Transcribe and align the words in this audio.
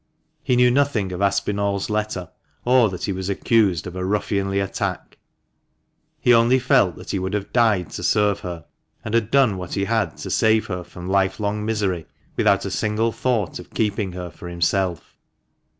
He 0.41 0.55
knew 0.55 0.71
nothing 0.71 1.11
of 1.11 1.19
AspinalFs 1.21 1.87
letter, 1.87 2.29
or 2.65 2.89
that 2.89 3.03
he 3.03 3.11
was 3.11 3.29
accused 3.29 3.85
of 3.85 3.95
a 3.95 4.03
"ruffianly 4.03 4.59
attack;" 4.59 5.19
he 6.19 6.33
only 6.33 6.57
felt 6.57 6.95
that 6.95 7.11
he 7.11 7.19
would 7.19 7.35
have 7.35 7.53
died 7.53 7.91
to 7.91 8.01
serve 8.01 8.39
her, 8.39 8.65
and 9.05 9.13
had 9.13 9.29
done 9.29 9.57
what 9.59 9.75
he 9.75 9.85
had 9.85 10.17
to 10.17 10.31
save 10.31 10.65
her 10.65 10.83
from 10.83 11.07
life 11.07 11.39
long 11.39 11.63
misery, 11.63 12.07
without 12.35 12.65
a 12.65 12.71
single 12.71 13.11
thought 13.11 13.59
of 13.59 13.75
keeping 13.75 14.13
her 14.13 14.31
for 14.31 14.47
himself. 14.49 15.13